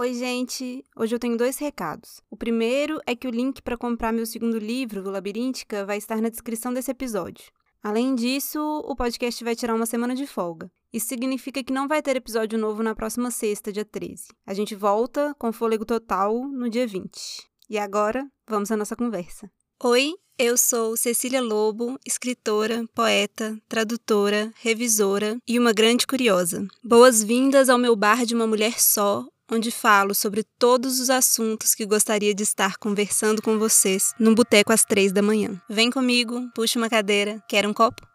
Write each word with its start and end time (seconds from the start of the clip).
Oi, 0.00 0.14
gente! 0.14 0.82
Hoje 0.96 1.14
eu 1.14 1.18
tenho 1.18 1.36
dois 1.36 1.58
recados. 1.58 2.22
O 2.30 2.34
primeiro 2.34 2.98
é 3.06 3.14
que 3.14 3.28
o 3.28 3.30
link 3.30 3.60
para 3.60 3.76
comprar 3.76 4.14
meu 4.14 4.24
segundo 4.24 4.56
livro, 4.56 5.02
Labiríntica, 5.10 5.84
vai 5.84 5.98
estar 5.98 6.22
na 6.22 6.30
descrição 6.30 6.72
desse 6.72 6.90
episódio. 6.90 7.52
Além 7.82 8.14
disso, 8.14 8.58
o 8.86 8.96
podcast 8.96 9.44
vai 9.44 9.54
tirar 9.54 9.74
uma 9.74 9.84
semana 9.84 10.14
de 10.14 10.26
folga. 10.26 10.70
Isso 10.90 11.06
significa 11.06 11.62
que 11.62 11.70
não 11.70 11.86
vai 11.86 12.00
ter 12.00 12.16
episódio 12.16 12.58
novo 12.58 12.82
na 12.82 12.94
próxima 12.94 13.30
sexta, 13.30 13.70
dia 13.70 13.84
13. 13.84 14.28
A 14.46 14.54
gente 14.54 14.74
volta 14.74 15.34
com 15.38 15.52
fôlego 15.52 15.84
total 15.84 16.48
no 16.48 16.70
dia 16.70 16.86
20. 16.86 17.10
E 17.68 17.76
agora, 17.76 18.26
vamos 18.48 18.72
à 18.72 18.78
nossa 18.78 18.96
conversa. 18.96 19.50
Oi, 19.84 20.14
eu 20.38 20.56
sou 20.56 20.96
Cecília 20.96 21.42
Lobo, 21.42 21.98
escritora, 22.06 22.86
poeta, 22.94 23.60
tradutora, 23.68 24.50
revisora 24.62 25.36
e 25.46 25.58
uma 25.58 25.74
grande 25.74 26.06
curiosa. 26.06 26.66
Boas-vindas 26.82 27.68
ao 27.68 27.76
meu 27.76 27.94
bar 27.94 28.24
de 28.24 28.34
uma 28.34 28.46
mulher 28.46 28.80
só, 28.80 29.26
onde 29.50 29.70
falo 29.70 30.14
sobre 30.14 30.44
todos 30.58 31.00
os 31.00 31.10
assuntos 31.10 31.74
que 31.74 31.84
gostaria 31.84 32.34
de 32.34 32.42
estar 32.42 32.76
conversando 32.78 33.42
com 33.42 33.58
vocês 33.58 34.14
num 34.18 34.34
boteco 34.34 34.72
às 34.72 34.84
três 34.84 35.12
da 35.12 35.20
manhã. 35.20 35.60
Vem 35.68 35.90
comigo, 35.90 36.48
puxa 36.54 36.78
uma 36.78 36.88
cadeira, 36.88 37.42
quer 37.48 37.66
um 37.66 37.72
copo? 37.74 38.08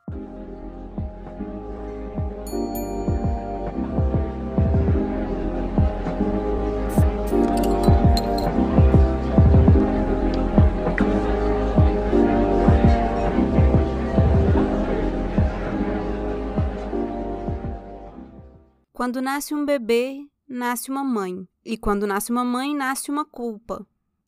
Quando 18.93 19.21
nasce 19.21 19.53
um 19.53 19.65
bebê, 19.65 20.21
nasce 20.55 20.89
uma 20.89 21.03
mãe. 21.03 21.47
E 21.63 21.77
quando 21.77 22.07
nasce 22.07 22.31
uma 22.31 22.43
mãe, 22.43 22.75
nasce 22.75 23.11
uma 23.11 23.25
culpa. 23.25 23.85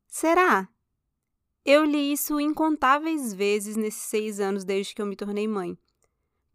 Será? 0.08 0.68
Eu 1.66 1.84
li 1.84 2.14
isso 2.14 2.40
incontáveis 2.40 3.34
vezes 3.34 3.76
nesses 3.76 4.04
seis 4.04 4.40
anos 4.40 4.64
desde 4.64 4.96
que 4.96 5.02
eu 5.02 5.06
me 5.06 5.16
tornei 5.16 5.48
mãe. 5.48 5.78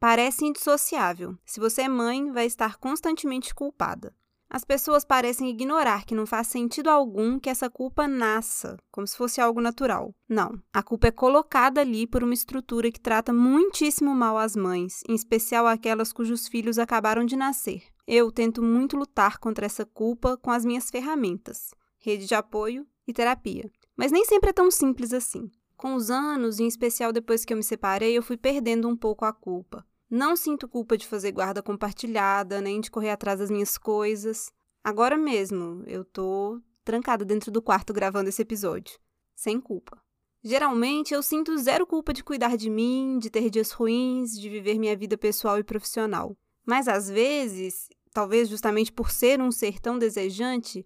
Parece 0.00 0.44
indissociável. 0.44 1.36
Se 1.44 1.60
você 1.60 1.82
é 1.82 1.88
mãe, 1.88 2.32
vai 2.32 2.46
estar 2.46 2.76
constantemente 2.76 3.54
culpada. 3.54 4.14
As 4.50 4.64
pessoas 4.64 5.02
parecem 5.04 5.48
ignorar 5.48 6.04
que 6.04 6.14
não 6.14 6.26
faz 6.26 6.48
sentido 6.48 6.88
algum 6.88 7.38
que 7.38 7.48
essa 7.48 7.70
culpa 7.70 8.06
nasça, 8.06 8.76
como 8.90 9.06
se 9.06 9.16
fosse 9.16 9.40
algo 9.40 9.62
natural. 9.62 10.14
Não. 10.28 10.60
A 10.72 10.82
culpa 10.82 11.06
é 11.06 11.10
colocada 11.10 11.80
ali 11.80 12.06
por 12.06 12.22
uma 12.22 12.34
estrutura 12.34 12.90
que 12.90 13.00
trata 13.00 13.32
muitíssimo 13.32 14.14
mal 14.14 14.36
as 14.36 14.54
mães, 14.54 15.02
em 15.08 15.14
especial 15.14 15.66
aquelas 15.66 16.12
cujos 16.12 16.48
filhos 16.48 16.78
acabaram 16.78 17.24
de 17.24 17.34
nascer. 17.34 17.91
Eu 18.06 18.32
tento 18.32 18.62
muito 18.62 18.96
lutar 18.96 19.38
contra 19.38 19.66
essa 19.66 19.86
culpa 19.86 20.36
com 20.36 20.50
as 20.50 20.64
minhas 20.64 20.90
ferramentas, 20.90 21.72
rede 21.98 22.26
de 22.26 22.34
apoio 22.34 22.86
e 23.06 23.12
terapia. 23.12 23.70
Mas 23.96 24.10
nem 24.10 24.24
sempre 24.24 24.50
é 24.50 24.52
tão 24.52 24.70
simples 24.70 25.12
assim. 25.12 25.50
Com 25.76 25.94
os 25.94 26.10
anos, 26.10 26.60
em 26.60 26.66
especial 26.66 27.12
depois 27.12 27.44
que 27.44 27.52
eu 27.52 27.56
me 27.56 27.62
separei, 27.62 28.16
eu 28.16 28.22
fui 28.22 28.36
perdendo 28.36 28.88
um 28.88 28.96
pouco 28.96 29.24
a 29.24 29.32
culpa. 29.32 29.86
Não 30.10 30.36
sinto 30.36 30.68
culpa 30.68 30.96
de 30.96 31.06
fazer 31.06 31.32
guarda 31.32 31.62
compartilhada, 31.62 32.60
nem 32.60 32.80
de 32.80 32.90
correr 32.90 33.10
atrás 33.10 33.38
das 33.38 33.50
minhas 33.50 33.78
coisas. 33.78 34.52
Agora 34.84 35.16
mesmo, 35.16 35.82
eu 35.86 36.04
tô 36.04 36.60
trancada 36.84 37.24
dentro 37.24 37.50
do 37.50 37.62
quarto 37.62 37.92
gravando 37.92 38.28
esse 38.28 38.42
episódio, 38.42 38.98
sem 39.34 39.60
culpa. 39.60 40.02
Geralmente, 40.44 41.14
eu 41.14 41.22
sinto 41.22 41.56
zero 41.56 41.86
culpa 41.86 42.12
de 42.12 42.24
cuidar 42.24 42.56
de 42.56 42.68
mim, 42.68 43.18
de 43.18 43.30
ter 43.30 43.48
dias 43.48 43.70
ruins, 43.70 44.38
de 44.38 44.48
viver 44.48 44.78
minha 44.78 44.96
vida 44.96 45.16
pessoal 45.16 45.58
e 45.58 45.64
profissional. 45.64 46.36
Mas 46.66 46.88
às 46.88 47.08
vezes, 47.10 47.88
talvez 48.12 48.48
justamente 48.48 48.92
por 48.92 49.10
ser 49.10 49.40
um 49.40 49.50
ser 49.50 49.80
tão 49.80 49.98
desejante, 49.98 50.84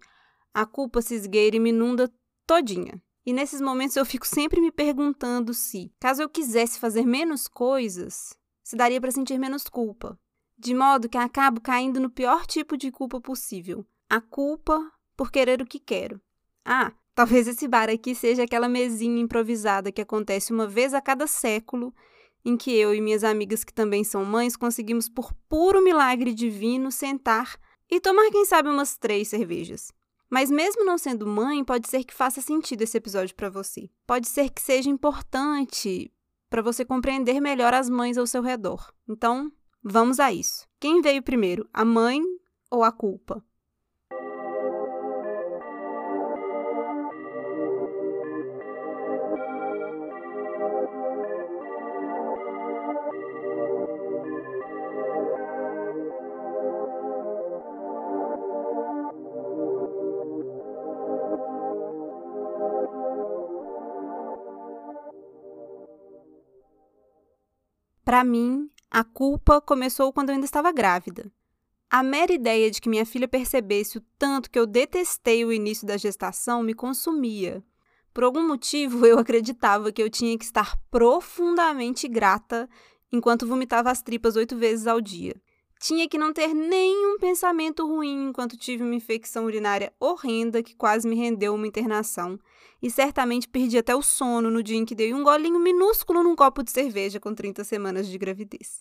a 0.53 0.65
culpa 0.65 1.01
se 1.01 1.15
esgueira 1.15 1.55
e 1.55 1.59
me 1.59 1.69
inunda 1.69 2.11
todinha. 2.45 3.01
E 3.25 3.33
nesses 3.33 3.59
momentos 3.59 3.95
eu 3.95 4.05
fico 4.05 4.25
sempre 4.25 4.61
me 4.61 4.71
perguntando 4.71 5.53
se, 5.53 5.91
caso 5.99 6.21
eu 6.21 6.29
quisesse 6.29 6.79
fazer 6.79 7.05
menos 7.05 7.47
coisas, 7.47 8.37
se 8.63 8.75
daria 8.75 9.01
para 9.01 9.11
sentir 9.11 9.37
menos 9.37 9.63
culpa. 9.65 10.17
De 10.57 10.73
modo 10.73 11.09
que 11.09 11.17
acabo 11.17 11.61
caindo 11.61 11.99
no 11.99 12.09
pior 12.09 12.47
tipo 12.47 12.75
de 12.75 12.89
culpa 12.89 13.21
possível: 13.21 13.85
a 14.09 14.19
culpa 14.19 14.81
por 15.15 15.29
querer 15.29 15.61
o 15.61 15.65
que 15.65 15.77
quero. 15.77 16.19
Ah, 16.65 16.91
talvez 17.13 17.47
esse 17.47 17.67
bar 17.67 17.89
aqui 17.89 18.15
seja 18.15 18.43
aquela 18.43 18.67
mesinha 18.67 19.21
improvisada 19.21 19.91
que 19.91 20.01
acontece 20.01 20.51
uma 20.51 20.65
vez 20.65 20.93
a 20.93 21.01
cada 21.01 21.27
século 21.27 21.93
em 22.47 22.55
que 22.55 22.73
eu 22.73 22.95
e 22.95 23.01
minhas 23.01 23.25
amigas 23.25 23.65
que 23.65 23.73
também 23.73 24.05
são 24.05 24.23
mães 24.23 24.55
conseguimos, 24.55 25.09
por 25.09 25.33
puro 25.49 25.83
milagre 25.83 26.33
divino, 26.33 26.89
sentar 26.93 27.59
e 27.91 27.99
tomar, 27.99 28.31
quem 28.31 28.45
sabe, 28.45 28.69
umas 28.69 28.97
três 28.97 29.27
cervejas. 29.27 29.91
Mas 30.29 30.49
mesmo 30.49 30.85
não 30.85 30.97
sendo 30.97 31.27
mãe, 31.27 31.61
pode 31.61 31.89
ser 31.89 32.05
que 32.05 32.13
faça 32.13 32.39
sentido 32.39 32.83
esse 32.83 32.97
episódio 32.97 33.35
para 33.35 33.49
você. 33.49 33.89
Pode 34.05 34.29
ser 34.29 34.49
que 34.49 34.61
seja 34.61 34.89
importante 34.89 36.09
para 36.49 36.61
você 36.61 36.85
compreender 36.85 37.41
melhor 37.41 37.73
as 37.73 37.89
mães 37.89 38.17
ao 38.17 38.25
seu 38.25 38.41
redor. 38.41 38.93
Então, 39.09 39.51
vamos 39.83 40.17
a 40.17 40.31
isso. 40.31 40.65
Quem 40.79 41.01
veio 41.01 41.21
primeiro, 41.21 41.67
a 41.73 41.83
mãe 41.83 42.21
ou 42.71 42.81
a 42.81 42.93
culpa? 42.93 43.43
Para 68.07 68.23
mim, 68.23 68.71
a 68.89 69.03
culpa 69.03 69.59
começou 69.59 70.13
quando 70.13 70.29
eu 70.29 70.35
ainda 70.35 70.45
estava 70.45 70.71
grávida. 70.71 71.29
A 71.89 72.01
mera 72.01 72.31
ideia 72.31 72.71
de 72.71 72.79
que 72.79 72.87
minha 72.87 73.05
filha 73.05 73.27
percebesse 73.27 73.97
o 73.97 74.03
tanto 74.17 74.49
que 74.49 74.57
eu 74.57 74.65
detestei 74.65 75.43
o 75.43 75.51
início 75.51 75.85
da 75.85 75.97
gestação 75.97 76.63
me 76.63 76.73
consumia. 76.73 77.61
Por 78.13 78.23
algum 78.23 78.47
motivo, 78.47 79.05
eu 79.05 79.19
acreditava 79.19 79.91
que 79.91 80.01
eu 80.01 80.09
tinha 80.09 80.37
que 80.37 80.45
estar 80.45 80.77
profundamente 80.89 82.07
grata 82.07 82.69
enquanto 83.11 83.45
vomitava 83.45 83.91
as 83.91 84.01
tripas 84.01 84.37
oito 84.37 84.55
vezes 84.55 84.87
ao 84.87 85.01
dia. 85.01 85.35
Tinha 85.79 86.07
que 86.07 86.17
não 86.17 86.33
ter 86.33 86.53
nenhum 86.53 87.17
pensamento 87.19 87.85
ruim 87.85 88.29
enquanto 88.29 88.57
tive 88.57 88.83
uma 88.83 88.95
infecção 88.95 89.45
urinária 89.45 89.93
horrenda 89.99 90.63
que 90.63 90.75
quase 90.75 91.07
me 91.07 91.15
rendeu 91.15 91.53
uma 91.53 91.67
internação. 91.67 92.39
E 92.81 92.89
certamente 92.89 93.47
perdi 93.47 93.77
até 93.77 93.95
o 93.95 94.01
sono 94.01 94.49
no 94.49 94.63
dia 94.63 94.77
em 94.77 94.85
que 94.85 94.95
dei 94.95 95.13
um 95.13 95.23
golinho 95.23 95.59
minúsculo 95.59 96.23
num 96.23 96.35
copo 96.35 96.63
de 96.63 96.71
cerveja 96.71 97.19
com 97.19 97.33
30 97.33 97.63
semanas 97.63 98.07
de 98.07 98.17
gravidez. 98.17 98.79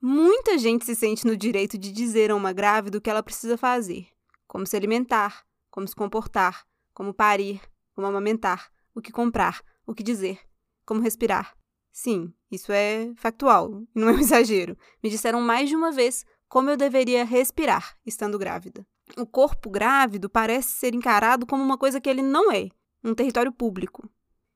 Muita 0.00 0.56
gente 0.56 0.84
se 0.84 0.94
sente 0.94 1.26
no 1.26 1.36
direito 1.36 1.76
de 1.76 1.90
dizer 1.90 2.30
a 2.30 2.36
uma 2.36 2.52
grávida 2.52 2.98
o 2.98 3.00
que 3.00 3.10
ela 3.10 3.22
precisa 3.22 3.56
fazer: 3.56 4.06
como 4.46 4.66
se 4.66 4.76
alimentar, 4.76 5.44
como 5.70 5.88
se 5.88 5.94
comportar, 5.94 6.64
como 6.94 7.12
parir, 7.12 7.60
como 7.94 8.06
amamentar, 8.06 8.70
o 8.94 9.00
que 9.00 9.10
comprar, 9.10 9.62
o 9.86 9.94
que 9.94 10.02
dizer, 10.02 10.38
como 10.84 11.00
respirar. 11.00 11.56
Sim, 11.90 12.32
isso 12.48 12.70
é 12.70 13.12
factual, 13.16 13.82
não 13.92 14.08
é 14.08 14.12
um 14.12 14.18
exagero. 14.20 14.78
Me 15.02 15.10
disseram 15.10 15.40
mais 15.40 15.68
de 15.68 15.74
uma 15.74 15.90
vez 15.90 16.24
como 16.48 16.70
eu 16.70 16.76
deveria 16.76 17.24
respirar 17.24 17.96
estando 18.06 18.38
grávida. 18.38 18.86
O 19.16 19.26
corpo 19.26 19.70
grávido 19.70 20.28
parece 20.28 20.70
ser 20.70 20.94
encarado 20.94 21.46
como 21.46 21.62
uma 21.62 21.78
coisa 21.78 22.00
que 22.00 22.08
ele 22.08 22.22
não 22.22 22.50
é, 22.52 22.68
um 23.04 23.14
território 23.14 23.52
público. 23.52 24.08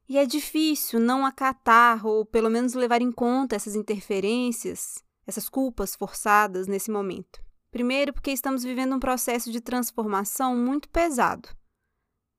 E 0.08 0.18
é 0.18 0.26
difícil 0.26 1.00
não 1.00 1.24
acatar 1.24 2.06
ou 2.06 2.24
pelo 2.24 2.50
menos 2.50 2.74
levar 2.74 3.00
em 3.00 3.12
conta 3.12 3.56
essas 3.56 3.74
interferências, 3.74 5.02
essas 5.26 5.48
culpas 5.48 5.94
forçadas 5.94 6.66
nesse 6.66 6.90
momento. 6.90 7.42
Primeiro, 7.70 8.12
porque 8.12 8.30
estamos 8.30 8.62
vivendo 8.62 8.94
um 8.94 9.00
processo 9.00 9.50
de 9.50 9.60
transformação 9.60 10.56
muito 10.56 10.88
pesado. 10.88 11.48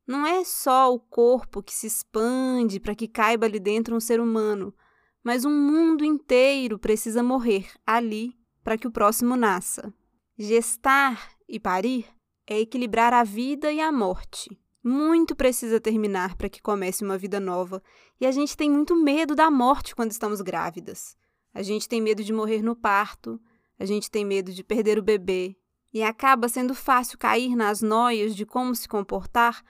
Não 0.05 0.25
é 0.27 0.43
só 0.43 0.93
o 0.93 0.99
corpo 0.99 1.63
que 1.63 1.73
se 1.73 1.87
expande 1.87 2.79
para 2.79 2.93
que 2.93 3.07
caiba 3.07 3.45
ali 3.45 3.59
dentro 3.59 3.95
um 3.95 3.99
ser 3.99 4.19
humano, 4.19 4.75
mas 5.23 5.45
um 5.45 5.51
mundo 5.51 6.03
inteiro 6.03 6.77
precisa 6.77 7.23
morrer 7.23 7.71
ali 7.87 8.37
para 8.63 8.77
que 8.77 8.87
o 8.87 8.91
próximo 8.91 9.35
nasça. 9.35 9.93
Gestar 10.37 11.31
e 11.47 11.59
parir 11.59 12.07
é 12.47 12.59
equilibrar 12.59 13.13
a 13.13 13.23
vida 13.23 13.71
e 13.71 13.79
a 13.79 13.91
morte. 13.91 14.57
Muito 14.83 15.35
precisa 15.35 15.79
terminar 15.79 16.35
para 16.35 16.49
que 16.49 16.61
comece 16.61 17.03
uma 17.03 17.17
vida 17.17 17.39
nova, 17.39 17.81
e 18.19 18.25
a 18.25 18.31
gente 18.31 18.57
tem 18.57 18.69
muito 18.69 18.95
medo 18.95 19.33
da 19.33 19.49
morte 19.49 19.95
quando 19.95 20.11
estamos 20.11 20.41
grávidas. 20.41 21.15
A 21.53 21.61
gente 21.61 21.87
tem 21.87 22.01
medo 22.01 22.23
de 22.23 22.33
morrer 22.33 22.61
no 22.61 22.75
parto, 22.75 23.39
a 23.79 23.85
gente 23.85 24.11
tem 24.11 24.25
medo 24.25 24.51
de 24.51 24.63
perder 24.63 24.99
o 24.99 25.03
bebê, 25.03 25.55
e 25.93 26.03
acaba 26.03 26.49
sendo 26.49 26.73
fácil 26.73 27.17
cair 27.17 27.55
nas 27.55 27.81
noias 27.81 28.35
de 28.35 28.45
como 28.45 28.75
se 28.75 28.87
comportar, 28.89 29.63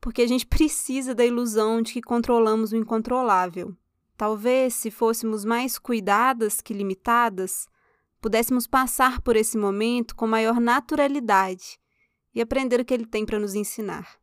porque 0.00 0.22
a 0.22 0.26
gente 0.26 0.46
precisa 0.46 1.14
da 1.14 1.24
ilusão 1.24 1.80
de 1.80 1.92
que 1.92 2.02
controlamos 2.02 2.72
o 2.72 2.76
incontrolável. 2.76 3.74
Talvez, 4.16 4.74
se 4.74 4.90
fôssemos 4.90 5.44
mais 5.44 5.78
cuidadas 5.78 6.60
que 6.60 6.74
limitadas, 6.74 7.66
pudéssemos 8.20 8.66
passar 8.66 9.20
por 9.20 9.36
esse 9.36 9.56
momento 9.56 10.14
com 10.14 10.26
maior 10.26 10.60
naturalidade 10.60 11.78
e 12.34 12.40
aprender 12.40 12.80
o 12.80 12.84
que 12.84 12.94
ele 12.94 13.06
tem 13.06 13.24
para 13.24 13.38
nos 13.38 13.54
ensinar. 13.54 14.20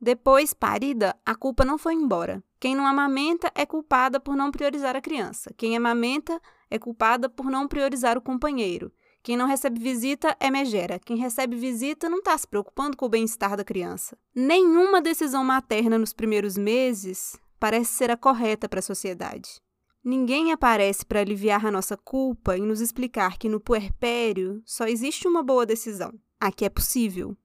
Depois, 0.00 0.52
parida, 0.52 1.16
a 1.24 1.34
culpa 1.34 1.64
não 1.64 1.78
foi 1.78 1.94
embora. 1.94 2.42
Quem 2.58 2.74
não 2.74 2.84
amamenta 2.84 3.52
é 3.54 3.64
culpada 3.64 4.18
por 4.18 4.34
não 4.34 4.50
priorizar 4.50 4.96
a 4.96 5.00
criança. 5.00 5.54
Quem 5.56 5.76
amamenta 5.76 6.40
é 6.68 6.76
culpada 6.76 7.28
por 7.28 7.46
não 7.46 7.68
priorizar 7.68 8.18
o 8.18 8.20
companheiro. 8.20 8.92
Quem 9.22 9.36
não 9.36 9.46
recebe 9.46 9.78
visita 9.78 10.36
é 10.40 10.50
megera. 10.50 10.98
Quem 10.98 11.16
recebe 11.16 11.54
visita 11.54 12.08
não 12.08 12.18
está 12.18 12.36
se 12.36 12.48
preocupando 12.48 12.96
com 12.96 13.06
o 13.06 13.08
bem-estar 13.08 13.56
da 13.56 13.62
criança. 13.62 14.18
Nenhuma 14.34 15.00
decisão 15.00 15.44
materna 15.44 15.96
nos 15.96 16.12
primeiros 16.12 16.56
meses 16.56 17.38
parece 17.60 17.92
ser 17.92 18.10
a 18.10 18.16
correta 18.16 18.68
para 18.68 18.80
a 18.80 18.82
sociedade. 18.82 19.61
Ninguém 20.04 20.50
aparece 20.50 21.06
para 21.06 21.20
aliviar 21.20 21.64
a 21.64 21.70
nossa 21.70 21.96
culpa 21.96 22.56
e 22.56 22.60
nos 22.60 22.80
explicar 22.80 23.38
que 23.38 23.48
no 23.48 23.60
puerpério 23.60 24.60
só 24.66 24.86
existe 24.86 25.28
uma 25.28 25.44
boa 25.44 25.64
decisão, 25.64 26.12
a 26.40 26.50
que 26.50 26.64
é 26.64 26.68
possível. 26.68 27.36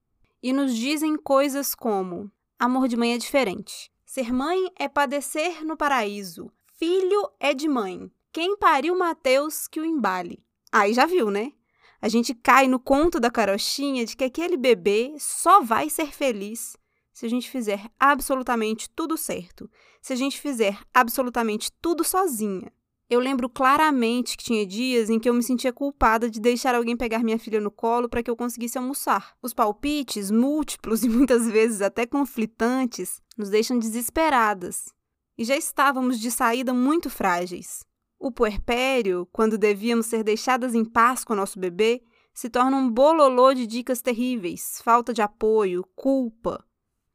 E 0.42 0.52
nos 0.52 0.74
dizem 0.74 1.16
coisas 1.16 1.72
como: 1.72 2.30
amor 2.58 2.88
de 2.88 2.96
mãe 2.96 3.14
é 3.14 3.18
diferente. 3.18 3.92
Ser 4.04 4.32
mãe 4.32 4.72
é 4.76 4.88
padecer 4.88 5.64
no 5.64 5.76
paraíso. 5.76 6.50
Filho 6.78 7.30
é 7.38 7.54
de 7.54 7.68
mãe. 7.68 8.10
Quem 8.32 8.56
pariu 8.56 8.98
Mateus 8.98 9.68
que 9.68 9.80
o 9.80 9.84
embale. 9.84 10.42
Aí 10.72 10.92
já 10.92 11.06
viu, 11.06 11.30
né? 11.30 11.52
A 12.00 12.08
gente 12.08 12.34
cai 12.34 12.66
no 12.66 12.80
conto 12.80 13.20
da 13.20 13.30
carochinha 13.30 14.04
de 14.04 14.16
que 14.16 14.24
aquele 14.24 14.56
bebê 14.56 15.14
só 15.18 15.62
vai 15.62 15.90
ser 15.90 16.12
feliz 16.12 16.76
se 17.18 17.26
a 17.26 17.28
gente 17.28 17.50
fizer 17.50 17.90
absolutamente 17.98 18.88
tudo 18.90 19.16
certo, 19.16 19.68
se 20.00 20.12
a 20.12 20.16
gente 20.16 20.40
fizer 20.40 20.78
absolutamente 20.94 21.68
tudo 21.82 22.04
sozinha. 22.04 22.72
Eu 23.10 23.18
lembro 23.18 23.48
claramente 23.48 24.36
que 24.36 24.44
tinha 24.44 24.64
dias 24.64 25.10
em 25.10 25.18
que 25.18 25.28
eu 25.28 25.34
me 25.34 25.42
sentia 25.42 25.72
culpada 25.72 26.30
de 26.30 26.38
deixar 26.38 26.76
alguém 26.76 26.96
pegar 26.96 27.24
minha 27.24 27.36
filha 27.36 27.60
no 27.60 27.72
colo 27.72 28.08
para 28.08 28.22
que 28.22 28.30
eu 28.30 28.36
conseguisse 28.36 28.78
almoçar. 28.78 29.36
Os 29.42 29.52
palpites, 29.52 30.30
múltiplos 30.30 31.02
e 31.02 31.08
muitas 31.08 31.50
vezes 31.50 31.82
até 31.82 32.06
conflitantes, 32.06 33.20
nos 33.36 33.50
deixam 33.50 33.80
desesperadas. 33.80 34.94
E 35.36 35.42
já 35.44 35.56
estávamos 35.56 36.20
de 36.20 36.30
saída 36.30 36.72
muito 36.72 37.10
frágeis. 37.10 37.84
O 38.16 38.30
puerpério, 38.30 39.26
quando 39.32 39.58
devíamos 39.58 40.06
ser 40.06 40.22
deixadas 40.22 40.72
em 40.72 40.84
paz 40.84 41.24
com 41.24 41.32
o 41.32 41.36
nosso 41.36 41.58
bebê, 41.58 42.00
se 42.32 42.48
torna 42.48 42.76
um 42.76 42.88
bololô 42.88 43.52
de 43.54 43.66
dicas 43.66 44.00
terríveis, 44.00 44.80
falta 44.84 45.12
de 45.12 45.20
apoio, 45.20 45.84
culpa, 45.96 46.64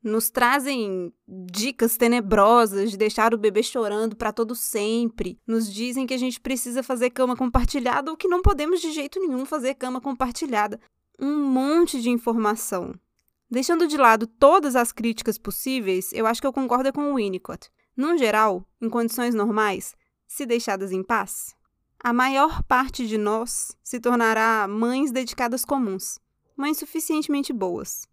nos 0.04 0.30
trazem 0.30 1.14
dicas 1.26 1.96
tenebrosas 1.96 2.92
de 2.92 2.98
deixar 2.98 3.34
o 3.34 3.38
bebê 3.38 3.64
chorando 3.64 4.16
para 4.18 4.34
todo 4.34 4.54
sempre, 4.54 5.40
nos 5.48 5.72
dizem 5.72 6.06
que 6.06 6.14
a 6.14 6.18
gente 6.18 6.42
precisa 6.42 6.84
fazer 6.84 7.10
cama 7.12 7.38
compartilhada 7.38 8.12
ou 8.12 8.18
que 8.18 8.28
não 8.28 8.42
podemos 8.42 8.82
de 8.82 8.92
jeito 8.92 9.20
nenhum 9.20 9.46
fazer 9.46 9.76
cama 9.76 10.02
compartilhada. 10.02 10.80
Um 11.18 11.46
monte 11.46 12.02
de 12.02 12.10
informação. 12.10 12.94
Deixando 13.50 13.88
de 13.88 13.96
lado 13.96 14.28
todas 14.28 14.76
as 14.76 14.92
críticas 14.92 15.38
possíveis, 15.38 16.12
eu 16.12 16.26
acho 16.26 16.42
que 16.42 16.48
eu 16.48 16.54
concordo 16.54 16.92
com 16.92 17.12
o 17.12 17.16
Winnicott. 17.16 17.70
No 17.96 18.18
geral, 18.18 18.68
em 18.82 18.90
condições 18.90 19.34
normais, 19.34 19.96
se 20.28 20.46
deixadas 20.46 20.92
em 20.92 21.04
paz, 21.04 21.56
a 22.04 22.12
maior 22.12 22.62
parte 22.64 23.08
de 23.08 23.18
nós 23.18 23.78
se 23.84 24.00
tornará 24.00 24.68
mães 24.68 25.12
dedicadas 25.12 25.64
comuns, 25.64 26.20
mães 26.58 26.78
suficientemente 26.78 27.54
boas 27.54 28.12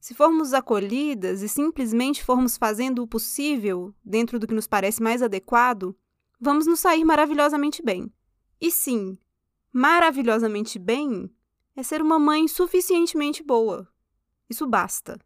se 0.00 0.14
formos 0.14 0.54
acolhidas 0.54 1.42
e 1.42 1.48
simplesmente 1.48 2.24
formos 2.24 2.56
fazendo 2.56 3.02
o 3.02 3.06
possível 3.06 3.94
dentro 4.02 4.38
do 4.38 4.46
que 4.46 4.54
nos 4.54 4.66
parece 4.66 5.02
mais 5.02 5.22
adequado, 5.22 5.94
vamos 6.40 6.66
nos 6.66 6.80
sair 6.80 7.04
maravilhosamente 7.04 7.82
bem. 7.82 8.10
E 8.58 8.70
sim, 8.70 9.18
maravilhosamente 9.70 10.78
bem 10.78 11.30
é 11.76 11.82
ser 11.82 12.00
uma 12.00 12.18
mãe 12.18 12.48
suficientemente 12.48 13.42
boa. 13.42 13.86
Isso 14.48 14.66
basta. 14.66 15.20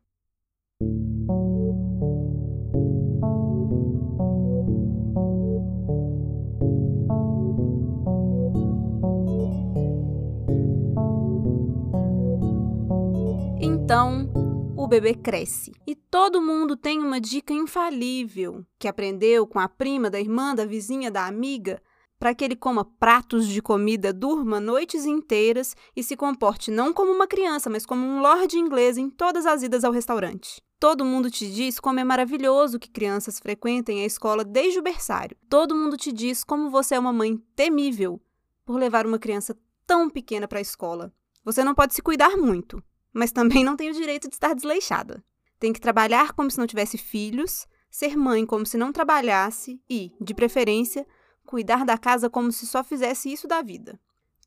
Então, 13.60 14.43
o 14.84 14.88
bebê 14.88 15.14
cresce. 15.14 15.72
E 15.86 15.94
todo 15.94 16.42
mundo 16.42 16.76
tem 16.76 17.00
uma 17.00 17.18
dica 17.18 17.54
infalível 17.54 18.64
que 18.78 18.86
aprendeu 18.86 19.46
com 19.46 19.58
a 19.58 19.66
prima, 19.66 20.10
da 20.10 20.20
irmã, 20.20 20.54
da 20.54 20.66
vizinha, 20.66 21.10
da 21.10 21.26
amiga, 21.26 21.82
para 22.18 22.34
que 22.34 22.44
ele 22.44 22.54
coma 22.54 22.84
pratos 22.84 23.48
de 23.48 23.62
comida, 23.62 24.12
durma 24.12 24.60
noites 24.60 25.06
inteiras 25.06 25.74
e 25.96 26.02
se 26.02 26.16
comporte 26.16 26.70
não 26.70 26.92
como 26.92 27.10
uma 27.10 27.26
criança, 27.26 27.70
mas 27.70 27.86
como 27.86 28.06
um 28.06 28.20
lord 28.20 28.56
inglês 28.58 28.98
em 28.98 29.08
todas 29.08 29.46
as 29.46 29.62
idas 29.62 29.84
ao 29.84 29.92
restaurante. 29.92 30.62
Todo 30.78 31.04
mundo 31.04 31.30
te 31.30 31.50
diz 31.50 31.80
como 31.80 31.98
é 31.98 32.04
maravilhoso 32.04 32.78
que 32.78 32.90
crianças 32.90 33.38
frequentem 33.38 34.02
a 34.02 34.06
escola 34.06 34.44
desde 34.44 34.78
o 34.78 34.82
berçário. 34.82 35.36
Todo 35.48 35.74
mundo 35.74 35.96
te 35.96 36.12
diz 36.12 36.44
como 36.44 36.68
você 36.68 36.94
é 36.94 36.98
uma 36.98 37.12
mãe 37.12 37.38
temível 37.56 38.20
por 38.66 38.78
levar 38.78 39.06
uma 39.06 39.18
criança 39.18 39.56
tão 39.86 40.10
pequena 40.10 40.46
para 40.46 40.58
a 40.58 40.62
escola. 40.62 41.10
Você 41.42 41.64
não 41.64 41.74
pode 41.74 41.94
se 41.94 42.02
cuidar 42.02 42.36
muito, 42.36 42.82
mas 43.14 43.32
também 43.32 43.64
não 43.64 43.76
tem 43.76 43.90
o 43.90 43.94
direito 43.94 44.28
de 44.28 44.34
estar 44.34 44.54
desleixada. 44.54 45.24
Tem 45.58 45.72
que 45.72 45.80
trabalhar 45.80 46.32
como 46.32 46.50
se 46.50 46.58
não 46.58 46.66
tivesse 46.66 46.98
filhos, 46.98 47.66
ser 47.88 48.16
mãe 48.16 48.44
como 48.44 48.66
se 48.66 48.76
não 48.76 48.92
trabalhasse 48.92 49.80
e, 49.88 50.12
de 50.20 50.34
preferência, 50.34 51.06
cuidar 51.46 51.84
da 51.84 51.96
casa 51.96 52.28
como 52.28 52.50
se 52.50 52.66
só 52.66 52.82
fizesse 52.82 53.32
isso 53.32 53.46
da 53.46 53.62
vida. 53.62 53.98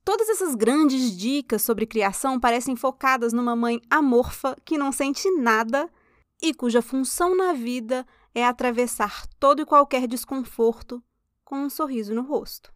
Todas 0.04 0.30
essas 0.30 0.56
grandes 0.56 1.18
dicas 1.18 1.62
sobre 1.62 1.86
criação 1.86 2.40
parecem 2.40 2.76
focadas 2.76 3.34
numa 3.34 3.56
mãe 3.56 3.82
amorfa 3.90 4.56
que 4.64 4.78
não 4.78 4.92
sente 4.92 5.30
nada 5.32 5.90
e 6.42 6.54
cuja 6.54 6.82
função 6.82 7.36
na 7.36 7.54
vida 7.54 8.06
é 8.34 8.46
atravessar 8.46 9.26
todo 9.40 9.62
e 9.62 9.66
qualquer 9.66 10.08
desconforto 10.08 11.02
com 11.44 11.58
um 11.58 11.70
sorriso 11.70 12.14
no 12.14 12.22
rosto. 12.22 12.72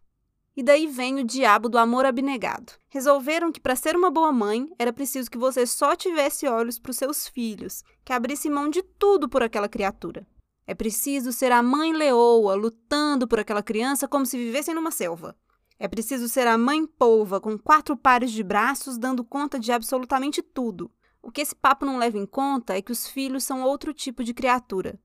E 0.54 0.62
daí 0.62 0.86
vem 0.86 1.18
o 1.18 1.24
diabo 1.24 1.68
do 1.68 1.78
amor 1.78 2.04
abnegado. 2.04 2.72
Resolveram 2.90 3.50
que 3.50 3.60
para 3.60 3.74
ser 3.74 3.96
uma 3.96 4.10
boa 4.10 4.30
mãe 4.30 4.68
era 4.78 4.92
preciso 4.92 5.30
que 5.30 5.38
você 5.38 5.66
só 5.66 5.96
tivesse 5.96 6.46
olhos 6.46 6.78
para 6.78 6.90
os 6.90 6.96
seus 6.96 7.26
filhos, 7.26 7.82
que 8.04 8.12
abrisse 8.12 8.50
mão 8.50 8.68
de 8.68 8.82
tudo 8.82 9.28
por 9.28 9.42
aquela 9.42 9.68
criatura. 9.68 10.26
É 10.66 10.74
preciso 10.74 11.32
ser 11.32 11.52
a 11.52 11.62
mãe 11.62 11.92
leoa, 11.92 12.54
lutando 12.54 13.26
por 13.26 13.40
aquela 13.40 13.62
criança 13.62 14.06
como 14.06 14.26
se 14.26 14.36
vivessem 14.36 14.74
numa 14.74 14.90
selva. 14.90 15.34
É 15.78 15.88
preciso 15.88 16.28
ser 16.28 16.46
a 16.46 16.56
mãe 16.58 16.86
polva, 16.86 17.40
com 17.40 17.58
quatro 17.58 17.96
pares 17.96 18.30
de 18.30 18.42
braços, 18.42 18.98
dando 18.98 19.24
conta 19.24 19.58
de 19.58 19.72
absolutamente 19.72 20.40
tudo. 20.40 20.90
O 21.22 21.30
que 21.30 21.40
esse 21.40 21.54
papo 21.56 21.86
não 21.86 21.98
leva 21.98 22.18
em 22.18 22.26
conta 22.26 22.76
é 22.76 22.82
que 22.82 22.92
os 22.92 23.06
filhos 23.06 23.42
são 23.42 23.62
outro 23.62 23.92
tipo 23.94 24.22
de 24.22 24.34
criatura. 24.34 25.00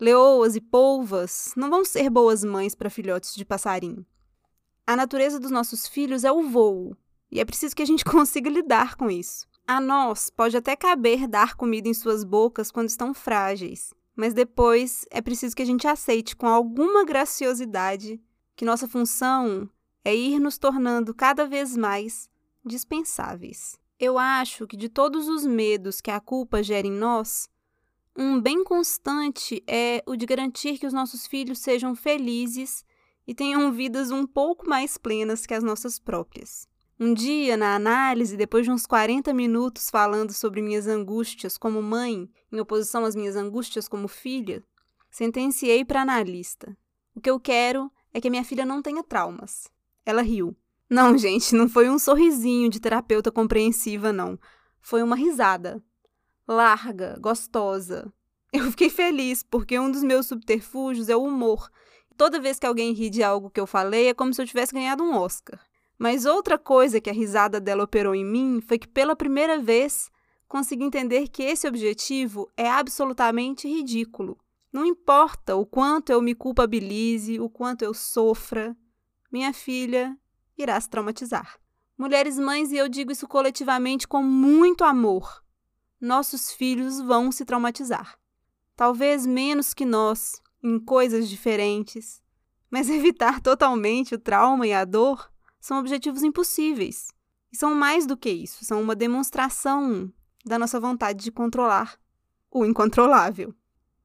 Leoas 0.00 0.56
e 0.56 0.60
polvas 0.60 1.52
não 1.56 1.68
vão 1.68 1.84
ser 1.84 2.08
boas 2.08 2.42
mães 2.42 2.74
para 2.74 2.88
filhotes 2.88 3.34
de 3.34 3.44
passarinho. 3.44 4.06
A 4.90 4.96
natureza 4.96 5.38
dos 5.38 5.52
nossos 5.52 5.86
filhos 5.86 6.24
é 6.24 6.32
o 6.32 6.42
voo, 6.42 6.96
e 7.30 7.38
é 7.38 7.44
preciso 7.44 7.76
que 7.76 7.82
a 7.82 7.86
gente 7.86 8.02
consiga 8.04 8.50
lidar 8.50 8.96
com 8.96 9.08
isso. 9.08 9.46
A 9.64 9.80
nós 9.80 10.30
pode 10.30 10.56
até 10.56 10.74
caber 10.74 11.28
dar 11.28 11.54
comida 11.54 11.88
em 11.88 11.94
suas 11.94 12.24
bocas 12.24 12.72
quando 12.72 12.88
estão 12.88 13.14
frágeis, 13.14 13.94
mas 14.16 14.34
depois 14.34 15.06
é 15.12 15.22
preciso 15.22 15.54
que 15.54 15.62
a 15.62 15.64
gente 15.64 15.86
aceite 15.86 16.34
com 16.34 16.48
alguma 16.48 17.04
graciosidade 17.04 18.20
que 18.56 18.64
nossa 18.64 18.88
função 18.88 19.70
é 20.04 20.12
ir 20.12 20.40
nos 20.40 20.58
tornando 20.58 21.14
cada 21.14 21.46
vez 21.46 21.76
mais 21.76 22.28
dispensáveis. 22.64 23.78
Eu 23.96 24.18
acho 24.18 24.66
que 24.66 24.76
de 24.76 24.88
todos 24.88 25.28
os 25.28 25.46
medos 25.46 26.00
que 26.00 26.10
a 26.10 26.18
culpa 26.18 26.64
gera 26.64 26.88
em 26.88 26.92
nós, 26.92 27.48
um 28.18 28.40
bem 28.40 28.64
constante 28.64 29.62
é 29.68 30.02
o 30.04 30.16
de 30.16 30.26
garantir 30.26 30.78
que 30.78 30.86
os 30.88 30.92
nossos 30.92 31.28
filhos 31.28 31.60
sejam 31.60 31.94
felizes 31.94 32.84
e 33.26 33.34
tenham 33.34 33.72
vidas 33.72 34.10
um 34.10 34.26
pouco 34.26 34.68
mais 34.68 34.96
plenas 34.96 35.46
que 35.46 35.54
as 35.54 35.62
nossas 35.62 35.98
próprias. 35.98 36.68
Um 36.98 37.14
dia, 37.14 37.56
na 37.56 37.74
análise, 37.74 38.36
depois 38.36 38.66
de 38.66 38.70
uns 38.70 38.84
40 38.84 39.32
minutos 39.32 39.88
falando 39.88 40.32
sobre 40.34 40.60
minhas 40.60 40.86
angústias 40.86 41.56
como 41.56 41.80
mãe, 41.80 42.28
em 42.52 42.60
oposição 42.60 43.06
às 43.06 43.16
minhas 43.16 43.36
angústias 43.36 43.88
como 43.88 44.06
filha, 44.06 44.62
sentenciei 45.10 45.82
para 45.82 46.00
a 46.00 46.02
analista: 46.02 46.76
O 47.14 47.20
que 47.20 47.30
eu 47.30 47.40
quero 47.40 47.90
é 48.12 48.20
que 48.20 48.28
minha 48.28 48.44
filha 48.44 48.66
não 48.66 48.82
tenha 48.82 49.02
traumas. 49.02 49.70
Ela 50.04 50.20
riu. 50.20 50.54
Não, 50.90 51.16
gente, 51.18 51.54
não 51.54 51.68
foi 51.68 51.88
um 51.88 51.98
sorrisinho 51.98 52.68
de 52.68 52.78
terapeuta 52.80 53.32
compreensiva, 53.32 54.12
não. 54.12 54.38
Foi 54.82 55.02
uma 55.02 55.16
risada. 55.16 55.82
Larga, 56.46 57.16
gostosa. 57.18 58.12
Eu 58.52 58.70
fiquei 58.72 58.90
feliz 58.90 59.42
porque 59.42 59.78
um 59.78 59.90
dos 59.90 60.02
meus 60.02 60.26
subterfúgios 60.26 61.08
é 61.08 61.16
o 61.16 61.22
humor 61.22 61.70
Toda 62.20 62.38
vez 62.38 62.58
que 62.58 62.66
alguém 62.66 62.92
ri 62.92 63.08
de 63.08 63.22
algo 63.22 63.48
que 63.48 63.58
eu 63.58 63.66
falei, 63.66 64.08
é 64.08 64.12
como 64.12 64.34
se 64.34 64.42
eu 64.42 64.46
tivesse 64.46 64.74
ganhado 64.74 65.02
um 65.02 65.16
Oscar. 65.16 65.58
Mas 65.98 66.26
outra 66.26 66.58
coisa 66.58 67.00
que 67.00 67.08
a 67.08 67.14
risada 67.14 67.58
dela 67.58 67.84
operou 67.84 68.14
em 68.14 68.26
mim 68.26 68.60
foi 68.60 68.78
que, 68.78 68.86
pela 68.86 69.16
primeira 69.16 69.58
vez, 69.58 70.10
consegui 70.46 70.84
entender 70.84 71.28
que 71.28 71.42
esse 71.42 71.66
objetivo 71.66 72.46
é 72.58 72.68
absolutamente 72.68 73.66
ridículo. 73.66 74.38
Não 74.70 74.84
importa 74.84 75.56
o 75.56 75.64
quanto 75.64 76.12
eu 76.12 76.20
me 76.20 76.34
culpabilize, 76.34 77.40
o 77.40 77.48
quanto 77.48 77.86
eu 77.86 77.94
sofra, 77.94 78.76
minha 79.32 79.54
filha 79.54 80.14
irá 80.58 80.78
se 80.78 80.90
traumatizar. 80.90 81.58
Mulheres 81.96 82.38
mães, 82.38 82.70
e 82.70 82.76
eu 82.76 82.86
digo 82.86 83.12
isso 83.12 83.26
coletivamente 83.26 84.06
com 84.06 84.22
muito 84.22 84.84
amor, 84.84 85.42
nossos 85.98 86.52
filhos 86.52 87.00
vão 87.00 87.32
se 87.32 87.46
traumatizar. 87.46 88.18
Talvez 88.76 89.24
menos 89.24 89.72
que 89.72 89.86
nós, 89.86 90.42
em 90.62 90.78
coisas 90.78 91.28
diferentes, 91.28 92.22
mas 92.70 92.88
evitar 92.90 93.40
totalmente 93.40 94.14
o 94.14 94.18
trauma 94.18 94.66
e 94.66 94.72
a 94.72 94.84
dor 94.84 95.30
são 95.60 95.78
objetivos 95.78 96.22
impossíveis. 96.22 97.08
E 97.52 97.56
são 97.56 97.74
mais 97.74 98.06
do 98.06 98.16
que 98.16 98.30
isso, 98.30 98.64
são 98.64 98.80
uma 98.80 98.94
demonstração 98.94 100.12
da 100.44 100.58
nossa 100.58 100.78
vontade 100.78 101.24
de 101.24 101.32
controlar 101.32 101.98
o 102.50 102.64
incontrolável. 102.64 103.54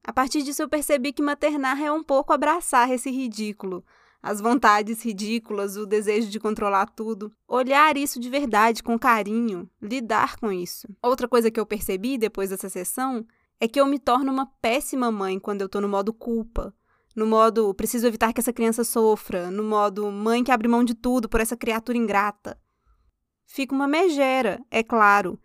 A 0.02 0.12
partir 0.12 0.42
disso, 0.42 0.62
eu 0.62 0.68
percebi 0.68 1.12
que 1.12 1.22
maternar 1.22 1.80
é 1.80 1.90
um 1.90 2.02
pouco 2.02 2.32
abraçar 2.32 2.90
esse 2.90 3.10
ridículo, 3.10 3.84
as 4.22 4.40
vontades 4.40 5.04
ridículas, 5.04 5.76
o 5.76 5.86
desejo 5.86 6.28
de 6.28 6.40
controlar 6.40 6.86
tudo. 6.86 7.32
Olhar 7.46 7.96
isso 7.96 8.18
de 8.18 8.28
verdade, 8.28 8.82
com 8.82 8.98
carinho, 8.98 9.68
lidar 9.80 10.36
com 10.36 10.52
isso. 10.52 10.88
Outra 11.02 11.28
coisa 11.28 11.50
que 11.50 11.58
eu 11.58 11.66
percebi 11.66 12.18
depois 12.18 12.50
dessa 12.50 12.68
sessão 12.68 13.26
é 13.60 13.66
que 13.66 13.80
eu 13.80 13.86
me 13.86 13.98
torno 13.98 14.32
uma 14.32 14.46
péssima 14.60 15.10
mãe 15.10 15.38
quando 15.38 15.62
eu 15.62 15.68
tô 15.68 15.80
no 15.80 15.88
modo 15.88 16.12
culpa. 16.12 16.74
No 17.14 17.26
modo 17.26 17.72
preciso 17.74 18.06
evitar 18.06 18.32
que 18.32 18.40
essa 18.40 18.52
criança 18.52 18.84
sofra, 18.84 19.50
no 19.50 19.62
modo 19.64 20.10
mãe 20.10 20.44
que 20.44 20.52
abre 20.52 20.68
mão 20.68 20.84
de 20.84 20.94
tudo 20.94 21.28
por 21.28 21.40
essa 21.40 21.56
criatura 21.56 21.96
ingrata. 21.96 22.60
Fica 23.46 23.74
uma 23.74 23.88
megera, 23.88 24.60
é 24.70 24.82
claro, 24.82 25.40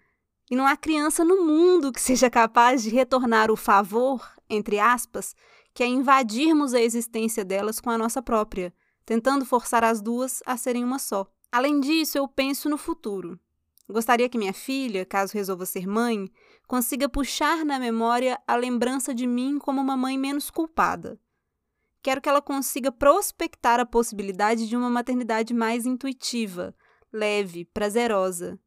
e 0.50 0.56
não 0.56 0.68
há 0.68 0.75
criança 0.75 1.24
no 1.24 1.46
mundo 1.46 1.94
que 1.94 2.01
seja 2.01 2.30
capaz 2.30 2.84
de 2.84 2.89
retornar 2.89 3.50
o 3.50 3.56
favor, 3.56 4.22
entre 4.50 4.80
aspas, 4.80 5.34
que 5.74 5.82
é 5.82 5.88
invadirmos 5.88 6.74
a 6.74 6.82
existência 6.82 7.46
delas 7.46 7.80
com 7.80 7.89
a 7.89 7.98
nossa 7.98 8.22
própria, 8.22 8.74
tentando 9.06 9.46
forçar 9.46 9.82
as 9.82 10.01
duas 10.01 10.44
a 10.46 10.58
serem 10.58 10.84
uma 10.84 11.00
só. 11.00 11.25
Além 11.50 11.80
disso, 11.80 12.18
eu 12.18 12.27
penso 12.27 12.70
no 12.70 12.77
futuro. 12.77 13.39
Gostaria 13.91 14.29
que 14.29 14.38
minha 14.38 14.53
filha, 14.53 15.05
caso 15.05 15.33
resolva 15.33 15.65
ser 15.65 15.88
mãe, 15.88 16.29
consiga 16.67 17.10
puxar 17.10 17.65
na 17.65 17.79
memória 17.79 18.39
a 18.48 18.55
lembrança 18.55 19.13
de 19.13 19.27
mim 19.27 19.60
como 19.60 19.81
uma 19.81 19.98
mãe 19.98 20.17
menos 20.17 20.50
culpada. 20.50 21.19
Quero 22.01 22.21
que 22.21 22.29
ela 22.29 22.41
consiga 22.41 22.91
prospectar 22.91 23.79
a 23.79 23.86
possibilidade 23.86 24.67
de 24.67 24.75
uma 24.75 24.89
maternidade 24.89 25.53
mais 25.53 25.86
intuitiva, 25.86 26.75
leve, 27.12 27.65
prazerosa. 27.65 28.60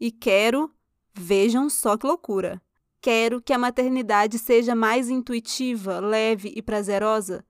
E 0.00 0.10
quero 0.10 0.72
Vejam 1.14 1.68
só 1.68 1.96
que 1.96 2.06
loucura! 2.06 2.60
Quero 3.00 3.42
que 3.42 3.52
a 3.52 3.58
maternidade 3.58 4.38
seja 4.38 4.74
mais 4.74 5.10
intuitiva, 5.10 5.98
leve 5.98 6.52
e 6.54 6.62
prazerosa 6.62 7.44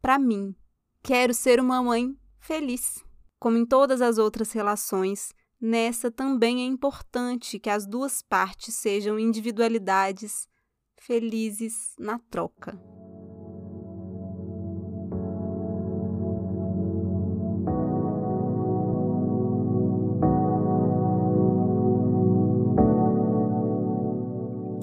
para 0.00 0.18
mim. 0.18 0.54
Quero 1.02 1.34
ser 1.34 1.60
uma 1.60 1.82
mãe 1.82 2.16
feliz. 2.40 3.04
Como 3.38 3.58
em 3.58 3.66
todas 3.66 4.00
as 4.00 4.16
outras 4.18 4.50
relações, 4.52 5.34
nessa 5.60 6.10
também 6.10 6.62
é 6.62 6.66
importante 6.66 7.58
que 7.58 7.70
as 7.70 7.86
duas 7.86 8.20
partes 8.20 8.74
sejam 8.74 9.18
individualidades 9.18 10.48
felizes 10.96 11.94
na 11.98 12.18
troca. 12.18 12.78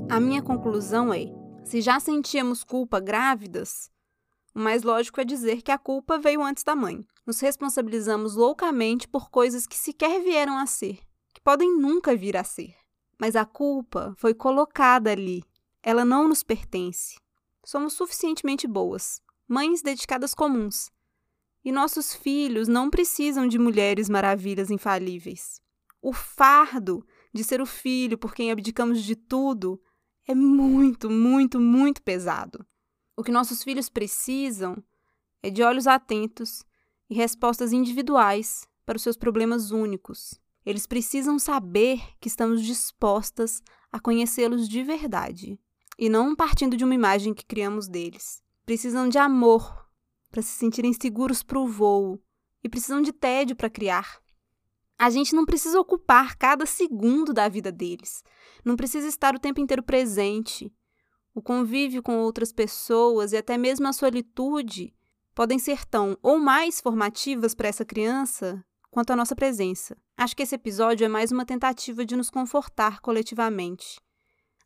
A 0.09 0.19
minha 0.19 0.41
conclusão 0.41 1.13
é: 1.13 1.25
se 1.63 1.81
já 1.81 1.99
sentíamos 1.99 2.63
culpa 2.63 2.99
grávidas, 2.99 3.90
o 4.53 4.59
mais 4.59 4.83
lógico 4.83 5.21
é 5.21 5.23
dizer 5.23 5.61
que 5.61 5.71
a 5.71 5.77
culpa 5.77 6.19
veio 6.19 6.43
antes 6.43 6.63
da 6.63 6.75
mãe. 6.75 7.05
Nos 7.25 7.39
responsabilizamos 7.39 8.35
loucamente 8.35 9.07
por 9.07 9.29
coisas 9.29 9.65
que 9.65 9.77
sequer 9.77 10.21
vieram 10.21 10.57
a 10.57 10.65
ser, 10.65 10.99
que 11.33 11.41
podem 11.41 11.77
nunca 11.77 12.15
vir 12.15 12.35
a 12.35 12.43
ser. 12.43 12.75
Mas 13.17 13.35
a 13.35 13.45
culpa 13.45 14.13
foi 14.17 14.33
colocada 14.33 15.11
ali. 15.11 15.43
Ela 15.81 16.03
não 16.03 16.27
nos 16.27 16.43
pertence. 16.43 17.15
Somos 17.63 17.93
suficientemente 17.93 18.67
boas, 18.67 19.21
mães 19.47 19.81
dedicadas 19.81 20.33
comuns. 20.33 20.91
E 21.63 21.71
nossos 21.71 22.13
filhos 22.13 22.67
não 22.67 22.89
precisam 22.89 23.47
de 23.47 23.57
mulheres 23.57 24.09
maravilhas 24.09 24.69
infalíveis. 24.69 25.61
O 26.01 26.11
fardo 26.11 27.05
de 27.33 27.43
ser 27.43 27.61
o 27.61 27.65
filho 27.65 28.17
por 28.17 28.33
quem 28.33 28.51
abdicamos 28.51 29.03
de 29.03 29.15
tudo 29.15 29.79
é 30.27 30.35
muito, 30.35 31.09
muito, 31.09 31.59
muito 31.59 32.01
pesado. 32.01 32.65
O 33.21 33.23
que 33.23 33.31
nossos 33.31 33.61
filhos 33.61 33.87
precisam 33.87 34.83
é 35.43 35.51
de 35.51 35.61
olhos 35.61 35.85
atentos 35.85 36.65
e 37.07 37.13
respostas 37.13 37.71
individuais 37.71 38.67
para 38.83 38.95
os 38.95 39.03
seus 39.03 39.15
problemas 39.15 39.69
únicos. 39.69 40.41
Eles 40.65 40.87
precisam 40.87 41.37
saber 41.37 42.01
que 42.19 42.27
estamos 42.27 42.63
dispostas 42.63 43.61
a 43.91 43.99
conhecê-los 43.99 44.67
de 44.67 44.83
verdade 44.83 45.59
e 45.99 46.09
não 46.09 46.35
partindo 46.35 46.75
de 46.75 46.83
uma 46.83 46.95
imagem 46.95 47.31
que 47.31 47.45
criamos 47.45 47.87
deles. 47.87 48.41
Precisam 48.65 49.07
de 49.07 49.19
amor 49.19 49.87
para 50.31 50.41
se 50.41 50.57
sentirem 50.57 50.91
seguros 50.91 51.43
para 51.43 51.59
o 51.59 51.67
voo 51.67 52.19
e 52.63 52.67
precisam 52.67 53.03
de 53.03 53.13
tédio 53.13 53.55
para 53.55 53.69
criar. 53.69 54.19
A 54.97 55.11
gente 55.11 55.35
não 55.35 55.45
precisa 55.45 55.79
ocupar 55.79 56.35
cada 56.37 56.65
segundo 56.65 57.35
da 57.35 57.47
vida 57.47 57.71
deles. 57.71 58.23
Não 58.65 58.75
precisa 58.75 59.07
estar 59.07 59.35
o 59.35 59.39
tempo 59.39 59.61
inteiro 59.61 59.83
presente. 59.83 60.73
O 61.33 61.41
convívio 61.41 62.03
com 62.03 62.17
outras 62.17 62.51
pessoas 62.51 63.31
e 63.31 63.37
até 63.37 63.57
mesmo 63.57 63.87
a 63.87 63.93
solitude 63.93 64.93
podem 65.33 65.57
ser 65.57 65.85
tão 65.85 66.17
ou 66.21 66.37
mais 66.37 66.81
formativas 66.81 67.55
para 67.55 67.69
essa 67.69 67.85
criança 67.85 68.63
quanto 68.89 69.11
a 69.11 69.15
nossa 69.15 69.35
presença. 69.35 69.97
Acho 70.17 70.35
que 70.35 70.43
esse 70.43 70.55
episódio 70.55 71.05
é 71.05 71.07
mais 71.07 71.31
uma 71.31 71.45
tentativa 71.45 72.05
de 72.05 72.15
nos 72.17 72.29
confortar 72.29 72.99
coletivamente. 72.99 73.99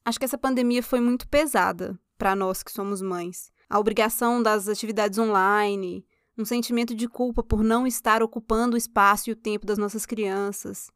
Acho 0.03 0.17
que 0.17 0.25
essa 0.25 0.37
pandemia 0.37 0.81
foi 0.81 0.99
muito 0.99 1.27
pesada 1.27 1.99
para 2.17 2.35
nós 2.35 2.63
que 2.63 2.71
somos 2.71 3.01
mães. 3.01 3.51
A 3.69 3.79
obrigação 3.79 4.41
das 4.41 4.67
atividades 4.67 5.19
online, 5.19 6.05
um 6.37 6.45
sentimento 6.45 6.95
de 6.95 7.07
culpa 7.07 7.43
por 7.43 7.63
não 7.63 7.85
estar 7.85 8.23
ocupando 8.23 8.75
o 8.75 8.77
espaço 8.77 9.29
e 9.29 9.33
o 9.33 9.35
tempo 9.35 9.65
das 9.65 9.77
nossas 9.77 10.05
crianças, 10.05 10.89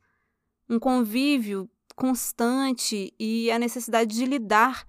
um 0.67 0.79
convívio 0.79 1.69
constante 1.95 3.13
e 3.19 3.51
a 3.51 3.59
necessidade 3.59 4.15
de 4.15 4.25
lidar 4.25 4.85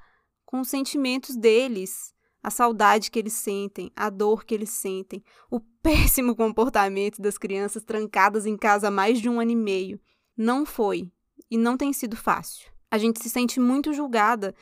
com 0.50 0.60
os 0.60 0.68
sentimentos 0.68 1.36
deles, 1.36 2.12
a 2.42 2.50
saudade 2.50 3.08
que 3.08 3.20
eles 3.20 3.34
sentem, 3.34 3.92
a 3.94 4.10
dor 4.10 4.44
que 4.44 4.52
eles 4.52 4.70
sentem, 4.70 5.22
o 5.48 5.60
péssimo 5.80 6.34
comportamento 6.34 7.22
das 7.22 7.38
crianças 7.38 7.84
trancadas 7.84 8.46
em 8.46 8.56
casa 8.56 8.88
há 8.88 8.90
mais 8.90 9.20
de 9.20 9.28
um 9.28 9.40
ano 9.40 9.52
e 9.52 9.56
meio. 9.56 10.00
Não 10.36 10.66
foi 10.66 11.08
e 11.48 11.56
não 11.56 11.76
tem 11.76 11.92
sido 11.92 12.16
fácil. 12.16 12.68
A 12.90 12.98
gente 12.98 13.22
se 13.22 13.30
sente 13.30 13.60
muito 13.60 13.92
julgada 13.92 14.52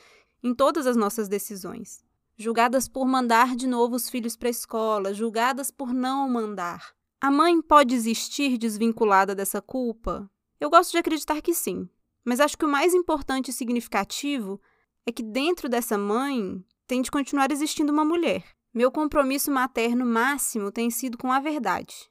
em 0.43 0.53
todas 0.53 0.85
as 0.85 0.95
nossas 0.95 1.27
decisões 1.27 2.07
julgadas 2.37 2.87
por 2.87 3.05
mandar 3.05 3.53
de 3.53 3.67
novo 3.67 3.95
os 3.97 4.09
filhos 4.09 4.37
para 4.37 4.47
a 4.47 4.49
escola, 4.51 5.13
julgadas 5.13 5.69
por 5.69 5.93
não 5.93 6.29
mandar. 6.29 6.93
A 7.19 7.29
mãe 7.29 7.61
pode 7.61 7.93
existir 7.93 8.57
desvinculada 8.57 9.35
dessa 9.35 9.61
culpa? 9.61 10.31
Eu 10.57 10.69
gosto 10.69 10.91
de 10.91 10.99
acreditar 10.99 11.41
que 11.41 11.53
sim, 11.53 11.89
mas 12.23 12.39
acho 12.39 12.57
que 12.57 12.63
o 12.63 12.69
mais 12.69 12.93
importante 12.93 13.49
e 13.49 13.53
significativo 13.53 14.61
é 15.05 15.11
que 15.11 15.23
dentro 15.23 15.67
dessa 15.69 15.97
mãe 15.97 16.63
tem 16.87 17.01
de 17.01 17.11
continuar 17.11 17.51
existindo 17.51 17.91
uma 17.91 18.05
mulher. 18.05 18.43
Meu 18.73 18.91
compromisso 18.91 19.51
materno 19.51 20.05
máximo 20.05 20.71
tem 20.71 20.89
sido 20.91 21.17
com 21.17 21.31
a 21.31 21.39
verdade. 21.39 22.09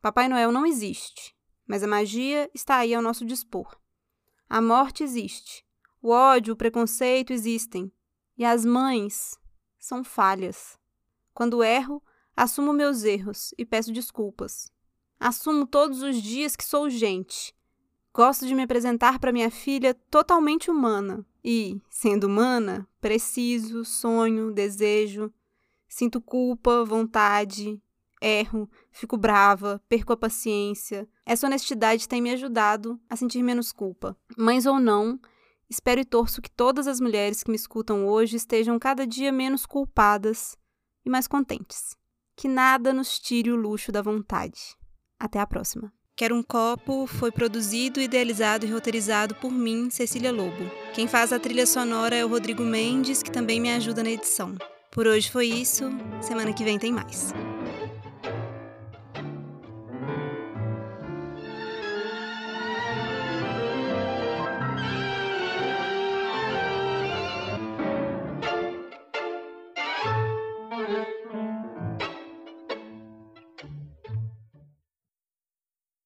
Papai 0.00 0.28
Noel 0.28 0.50
não 0.50 0.64
existe, 0.64 1.34
mas 1.66 1.82
a 1.82 1.86
magia 1.86 2.50
está 2.54 2.76
aí 2.76 2.94
ao 2.94 3.02
nosso 3.02 3.24
dispor. 3.24 3.76
A 4.48 4.62
morte 4.62 5.02
existe, 5.04 5.64
o 6.00 6.10
ódio, 6.10 6.54
o 6.54 6.56
preconceito 6.56 7.32
existem, 7.32 7.92
e 8.36 8.44
as 8.44 8.64
mães 8.64 9.36
são 9.78 10.02
falhas. 10.04 10.78
Quando 11.34 11.62
erro, 11.62 12.02
assumo 12.36 12.72
meus 12.72 13.02
erros 13.02 13.52
e 13.58 13.66
peço 13.66 13.92
desculpas. 13.92 14.70
Assumo 15.20 15.66
todos 15.66 16.02
os 16.02 16.22
dias 16.22 16.54
que 16.54 16.64
sou 16.64 16.88
gente. 16.88 17.54
Gosto 18.18 18.48
de 18.48 18.52
me 18.52 18.64
apresentar 18.64 19.20
para 19.20 19.30
minha 19.30 19.48
filha 19.48 19.94
totalmente 19.94 20.72
humana 20.72 21.24
e, 21.44 21.80
sendo 21.88 22.26
humana, 22.26 22.84
preciso, 23.00 23.84
sonho, 23.84 24.50
desejo, 24.50 25.32
sinto 25.88 26.20
culpa, 26.20 26.84
vontade, 26.84 27.80
erro, 28.20 28.68
fico 28.90 29.16
brava, 29.16 29.80
perco 29.88 30.12
a 30.12 30.16
paciência. 30.16 31.08
Essa 31.24 31.46
honestidade 31.46 32.08
tem 32.08 32.20
me 32.20 32.32
ajudado 32.32 33.00
a 33.08 33.14
sentir 33.14 33.40
menos 33.40 33.70
culpa. 33.70 34.16
Mães 34.36 34.66
ou 34.66 34.80
não, 34.80 35.20
Espero 35.70 36.00
e 36.00 36.04
torço 36.04 36.42
que 36.42 36.50
todas 36.50 36.88
as 36.88 36.98
mulheres 36.98 37.44
que 37.44 37.50
me 37.50 37.56
escutam 37.56 38.08
hoje 38.08 38.36
estejam 38.36 38.80
cada 38.80 39.06
dia 39.06 39.30
menos 39.30 39.64
culpadas 39.64 40.58
e 41.04 41.10
mais 41.10 41.28
contentes. 41.28 41.96
Que 42.34 42.48
nada 42.48 42.92
nos 42.92 43.16
tire 43.20 43.52
o 43.52 43.56
luxo 43.56 43.92
da 43.92 44.02
vontade. 44.02 44.76
Até 45.20 45.38
a 45.38 45.46
próxima. 45.46 45.92
Quero 46.18 46.34
um 46.34 46.42
Copo 46.42 47.06
foi 47.06 47.30
produzido, 47.30 48.00
idealizado 48.00 48.66
e 48.66 48.72
roteirizado 48.72 49.36
por 49.36 49.52
mim, 49.52 49.88
Cecília 49.88 50.32
Lobo. 50.32 50.68
Quem 50.92 51.06
faz 51.06 51.32
a 51.32 51.38
trilha 51.38 51.64
sonora 51.64 52.16
é 52.16 52.24
o 52.24 52.28
Rodrigo 52.28 52.64
Mendes, 52.64 53.22
que 53.22 53.30
também 53.30 53.60
me 53.60 53.70
ajuda 53.70 54.02
na 54.02 54.10
edição. 54.10 54.56
Por 54.90 55.06
hoje 55.06 55.30
foi 55.30 55.46
isso, 55.46 55.84
semana 56.20 56.52
que 56.52 56.64
vem 56.64 56.76
tem 56.76 56.90
mais. 56.90 57.32